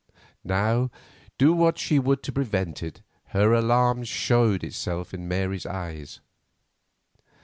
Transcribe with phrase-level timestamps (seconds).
[0.43, 0.89] Now,
[1.37, 3.03] do what she would to prevent it,
[3.35, 6.21] her alarm showed itself in Mary's eyes.